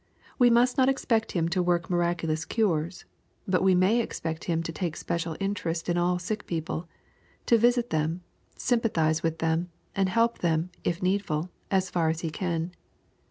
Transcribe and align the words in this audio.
—We 0.39 0.49
must 0.49 0.79
not 0.79 0.89
expect 0.89 1.33
him 1.33 1.47
to 1.49 1.61
work 1.61 1.87
miraculous 1.87 2.43
cures, 2.43 3.05
but 3.47 3.61
we 3.61 3.75
may 3.75 4.01
expec 4.01 4.39
t 4.39 4.51
him 4.51 4.63
to 4.63 4.71
take 4.71 4.95
a 4.95 4.97
special 4.97 5.37
interest 5.39 5.87
in 5.89 5.95
aU 5.95 6.17
sick 6.17 6.47
people, 6.47 6.87
to 7.45 7.59
visit 7.59 7.91
them, 7.91 8.23
sympathize 8.57 9.21
with 9.21 9.37
them, 9.37 9.69
and 9.95 10.09
help 10.09 10.39
them, 10.39 10.71
if 10.83 11.03
needful, 11.03 11.51
asTa 11.69 11.97
r 11.97 12.09
as 12.09 12.21
he 12.21 12.31
can. 12.31 12.71